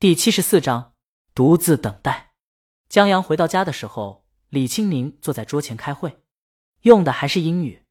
[0.00, 0.94] 第七十四章，
[1.34, 2.30] 独自等待。
[2.88, 6.22] 江阳回到家的时候，李青宁坐在桌前开会，
[6.82, 7.82] 用的还是英语。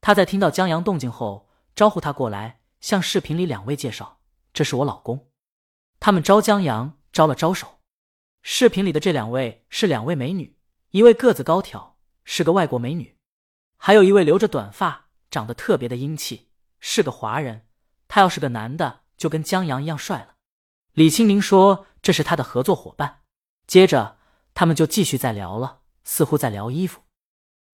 [0.00, 4.18] 他在听到江阳动静后，招呼他过来，向视频里两位介绍
[4.52, 5.30] ：“这是我老公。”
[6.00, 7.78] 他们招江阳招了招手。
[8.42, 10.58] 视频里的这两位是两位美女，
[10.90, 13.14] 一位个子高挑，是个外国美女；
[13.76, 16.50] 还有一位留着短发，长得特别的英气，
[16.80, 17.68] 是个华人。
[18.08, 20.34] 他要是个男的，就跟江阳一样帅了。
[20.96, 23.20] 李青宁说：“这是他的合作伙伴。”
[23.68, 24.16] 接着，
[24.54, 27.02] 他们就继续在聊了，似乎在聊衣服。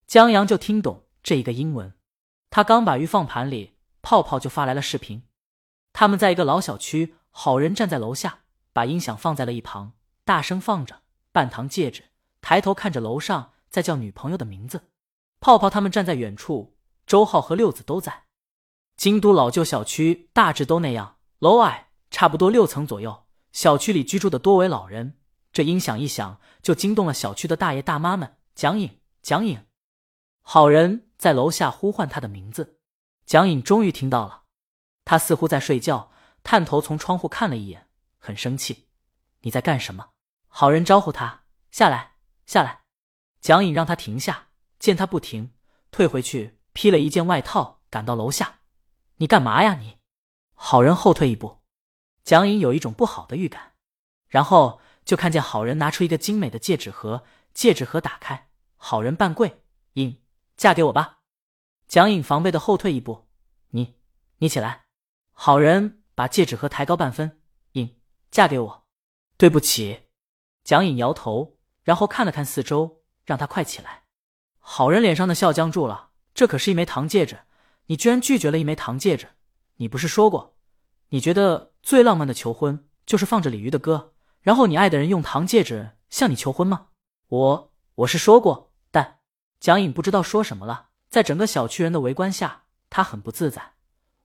[0.09, 1.95] 江阳就听懂这一个英文。
[2.51, 5.23] 他刚把鱼放盘里，泡泡就发来了视频。
[5.93, 8.41] 他们在一个老小区，好人站在楼下，
[8.73, 9.93] 把音响放在了一旁，
[10.25, 10.97] 大声放着
[11.31, 12.03] 《半糖戒指》，
[12.41, 14.89] 抬头看着楼上，在叫女朋友的名字。
[15.39, 16.77] 泡泡他们站在远处，
[17.07, 18.25] 周浩和六子都在。
[18.97, 21.91] 京都老旧小区大致都那样，楼矮。
[22.13, 25.19] 差不多六层左右，小区里居住的多为老人。
[25.51, 28.37] 这音响一响，就惊动了小区的大爷大妈们。
[28.55, 29.67] 蒋颖，蒋颖，
[30.43, 32.79] 好人在楼下呼唤他的名字。
[33.25, 34.43] 蒋颖终于听到了，
[35.07, 36.13] 他似乎在睡觉，
[36.45, 38.89] 探头从窗户看了一眼，很生气。
[39.41, 40.11] 你在干什么？
[40.49, 42.83] 好人招呼他下来，下来。
[43.41, 45.55] 蒋颖让他停下，见他不停，
[45.91, 48.59] 退回去披了一件外套，赶到楼下。
[49.17, 49.97] 你干嘛呀你？
[50.55, 51.62] 好人后退一步。
[52.25, 53.73] 蒋颖有一种不好的预感，
[54.29, 59.63] 然后就看见好人拿出一个精美的戒指盒，戒指盒打开，好人半跪，
[59.95, 60.21] 颖，
[60.57, 61.19] 嫁给我吧。
[61.89, 63.27] 蒋颖防备的后退一步，
[63.71, 63.97] 你，
[64.39, 64.85] 你起来。
[65.33, 67.41] 好人把戒指盒抬高半分，
[67.73, 67.97] 颖，
[68.31, 68.87] 嫁给我。
[69.37, 70.03] 对不起。
[70.63, 74.05] 蒋颖摇头，然后看了看四周，让他快起来。
[74.61, 77.41] 好人脸上的笑僵住了，这可是一枚糖戒指，
[77.87, 79.31] 你居然拒绝了一枚糖戒指，
[79.79, 80.57] 你不是说过？
[81.09, 86.87] 你觉得最浪漫的求婚就是放着鲤鱼的歌，然后你爱的人用糖戒指向你求婚吗？
[87.29, 89.19] 我我是说过，但
[89.59, 90.89] 蒋颖不知道说什么了。
[91.09, 93.73] 在整个小区人的围观下，他很不自在。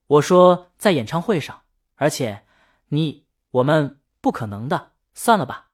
[0.06, 1.62] 我说在演唱会上，
[1.96, 2.46] 而且
[2.88, 5.68] 你我们不可能的，算了吧。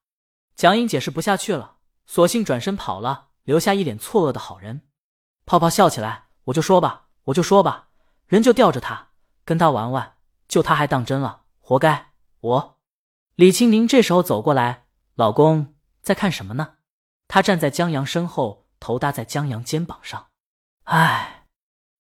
[0.57, 4.81] 蒋颖解释不下去了，索性转身跑了，留下一脸错愕的好人。
[5.47, 7.89] 泡泡笑起来，我就说吧，我就说吧，
[8.27, 9.11] 人就吊着他，
[9.45, 10.15] 跟他玩玩。
[10.49, 12.13] 就他还当真了，活该！
[12.41, 12.79] 我，
[13.37, 16.75] 李青宁这时候走过来，老公在看什么呢？
[17.27, 20.27] 他站在江阳身后，头搭在江阳肩膀上。
[20.83, 21.47] 唉，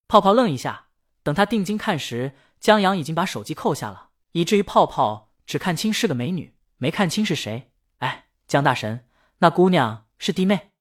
[0.07, 0.89] 泡泡愣一下，
[1.23, 7.73] 等他定睛看时，江阳已经把手机扣下了，以至于泡泡只看清是个美女，没看清是谁。
[8.01, 9.09] 哎，江大神，
[9.39, 10.73] 那姑娘是弟妹。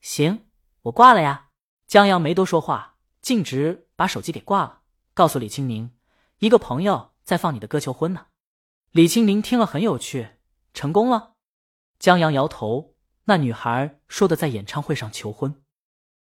[0.00, 0.46] 行，
[0.82, 1.50] 我挂了呀。
[1.86, 4.80] 江阳没多说话，径直把手机给挂了，
[5.14, 5.92] 告诉李青宁，
[6.38, 7.12] 一个朋友。
[7.24, 8.26] 在放你的歌求婚呢，
[8.92, 10.32] 李青宁听了很有趣，
[10.74, 11.36] 成功了。
[11.98, 12.94] 江阳摇头，
[13.24, 15.62] 那女孩说的在演唱会上求婚。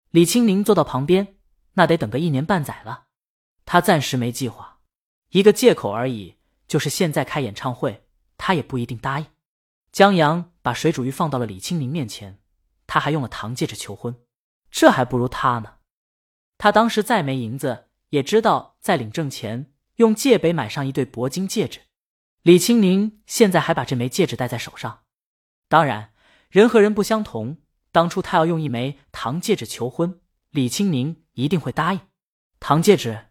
[0.09, 1.35] 李青宁坐到旁边，
[1.73, 3.05] 那得等个一年半载了。
[3.65, 4.79] 他暂时没计划，
[5.29, 6.37] 一个借口而已，
[6.67, 9.27] 就是现在开演唱会，他也不一定答应。
[9.91, 12.39] 江阳把水煮鱼放到了李青宁面前，
[12.87, 14.19] 他还用了糖戒指求婚，
[14.71, 15.75] 这还不如他呢。
[16.57, 19.71] 他当时再没银子，也知道在领证前。
[19.97, 21.79] 用戒北买上一对铂金戒指，
[22.45, 25.01] 李青宁现在还把这枚戒指戴在手上。
[25.67, 26.13] 当然，
[26.47, 27.57] 人和人不相同。
[27.91, 32.01] 当初他要用一枚糖戒指求婚，李青宁一定会答应。
[32.59, 33.29] 糖戒指，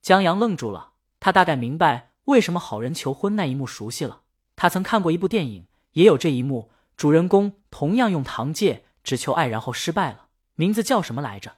[0.00, 0.92] 江阳愣住了。
[1.18, 4.22] 他大概明白为什么好人求婚那一幕熟悉了。
[4.54, 6.70] 他曾看过一部电影，也有这一幕。
[6.96, 10.28] 主人公同样用糖戒只求爱，然后失败了。
[10.54, 11.56] 名字叫什么来着？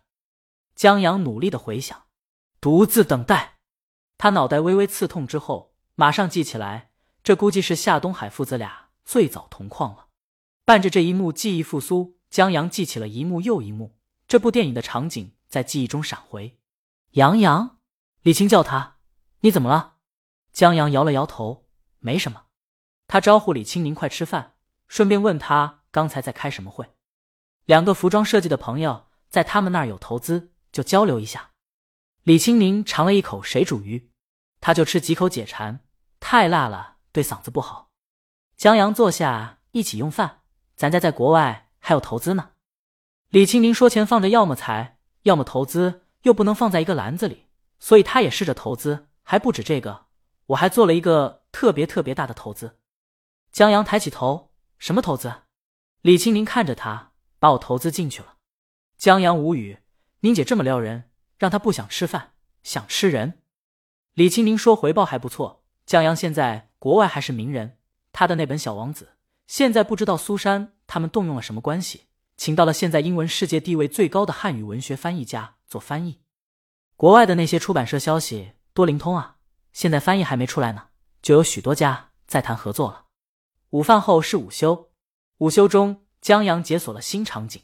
[0.74, 2.04] 江阳努力的回想，
[2.58, 3.58] 独自等待。
[4.16, 6.85] 他脑袋微微刺痛之后，马上记起来，
[7.26, 10.06] 这估计是夏东海父子俩最早同框了。
[10.64, 13.96] 伴着这一幕记忆复苏，江阳记起了一幕又一幕，
[14.28, 16.60] 这部电影的场景在记忆中闪回。
[17.14, 17.80] 杨洋，
[18.22, 18.98] 李青叫他，
[19.40, 19.94] 你怎么了？
[20.52, 21.66] 江阳摇了摇头，
[21.98, 22.44] 没什么。
[23.08, 24.54] 他招呼李青您快吃饭，
[24.86, 26.92] 顺便问他刚才在开什么会。
[27.64, 31.50] 两个服装设计的朋友在他们那儿有投资，就交流一下。
[32.22, 34.12] 李青宁尝了一口水煮鱼，
[34.60, 35.80] 他就吃几口解馋，
[36.20, 37.88] 太辣了，对嗓子不好。
[38.58, 40.42] 江阳坐下一起用饭，
[40.74, 42.50] 咱家在国外还有投资呢。
[43.30, 47.46] 李青宁说钱放着，要么财，要么投资，又不能放在一个篮子里，
[47.78, 50.08] 所以他也试着投资，还不止这个，
[50.48, 52.76] 我还做了一个特别特别大的投资。
[53.50, 55.32] 江阳抬起头，什么投资？
[56.02, 58.34] 李青宁看着他，把我投资进去了。
[58.98, 59.78] 江阳无语，
[60.20, 61.10] 宁姐这么撩人。
[61.38, 62.32] 让他不想吃饭，
[62.62, 63.42] 想吃人。
[64.12, 67.78] 李青宁说回报还不错，江阳现在国外还是名人，
[68.12, 69.04] 他的那本《小王子》，
[69.48, 72.04] 现在不知道苏珊他们动用了什么关系，
[72.36, 76.20] 请到了现在英文世界地位最高的汉语文学翻译家做翻译。
[76.94, 79.38] 国外的那些出版社消息多灵通啊！
[79.72, 80.90] 现在翻译还没出来呢，
[81.20, 83.06] 就有许多家在谈合作了。
[83.70, 84.92] 午饭后是午休，
[85.38, 87.60] 午休中江阳解锁了新场景。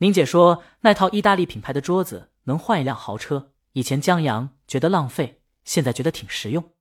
[0.00, 6.74] 宁姐说那套意大利品牌的桌子能换一辆豪车，以前江阳觉得浪费，现在觉得挺实用。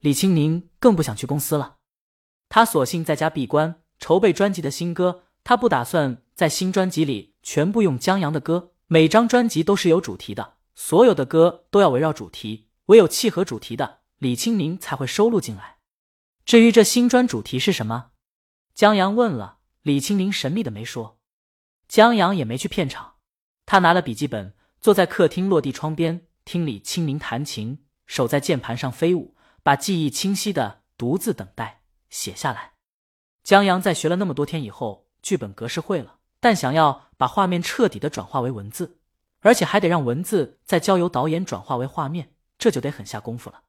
[0.00, 1.76] 李青宁更不想去公司了，
[2.48, 5.24] 他索性在家闭关筹备专辑的新歌。
[5.44, 15.78] 他不打算在新专辑里全部用江阳的歌，每张专辑都是有主题的，所有的歌都要围绕主题，唯有契合主题的，李青宁才会收录进来。
[16.44, 18.10] 至于这新专主题是什么，
[18.74, 21.18] 江阳问了，李青宁神秘的没说。
[21.88, 23.14] 江阳也没去片场，
[23.64, 32.72] 他拿了笔记本，坐在客厅落地窗边，听李清明弹琴，手在键盘上飞舞，把记忆清晰的独自等待写下来。
[33.42, 38.98] 江阳在学了那么多天以后，剧本格式会了，但想要把画面彻底的转化为文字，
[39.40, 43.62] 而且还得让文字再交由导演转化为画面，这就得很下功夫了。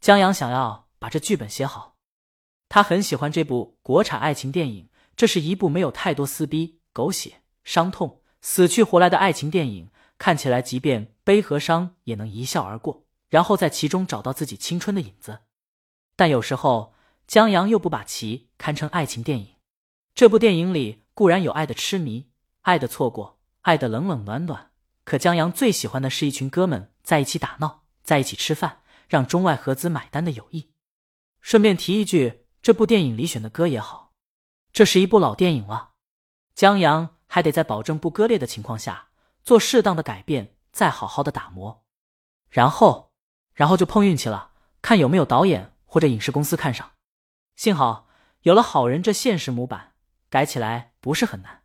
[0.00, 1.96] 江阳想要把这剧本写好，
[2.68, 6.78] 他很喜欢这部国产爱情电影，这是一部没有太多撕逼。
[6.92, 15.40] 狗血、伤痛、死去活来的爱情电影，看起来即便悲和伤也能一笑而过，然后在其中找到自己青春的影子。
[16.14, 16.92] 但有时候
[17.26, 19.54] 江阳又不把其堪称爱情电影。
[20.14, 22.28] 这部电影里固然有爱的痴迷、
[22.62, 24.72] 爱的错过、爱的冷冷暖暖，
[25.04, 30.72] 可江阳最喜欢的是一群哥们在一起打闹，在一起吃饭，让中外合资买单的友谊。
[31.40, 34.12] 顺便提一句，这部电影里选的歌也好，
[34.72, 35.92] 这是一部老电影了。
[36.54, 39.08] 江阳还得在保证不割裂的情况下
[39.42, 41.84] 做适当的改变，再好好的打磨，
[42.50, 43.09] 然后，
[43.60, 46.92] 然后就碰运气了，看有没有导演或者影视公司看上。
[47.56, 48.08] 幸好
[48.40, 49.92] 有了好人这现实模板，
[50.30, 51.60] 改起来不是很难。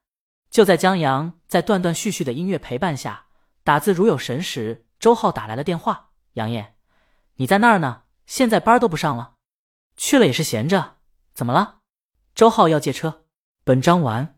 [0.49, 3.27] 就在江阳在断断续续的音乐陪伴下
[3.63, 6.75] 打字如有神时，周浩打来了电话：“杨烨，
[7.35, 8.01] 你在那儿呢？
[8.25, 9.35] 现在班都不上了，
[9.95, 10.97] 去了也是闲着，
[11.33, 11.77] 怎么了？”
[12.35, 13.23] 周浩要借车。
[13.63, 14.35] 本章完。